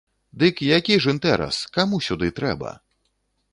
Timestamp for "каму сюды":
1.77-2.33